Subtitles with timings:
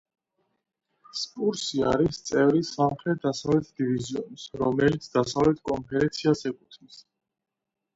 [1.23, 7.03] სპურსი არის წევრი სამხრეთ-დასავლეთ დივიზიონის, რომელიც დასავლეთ კონფერენციას ეკუთვნის.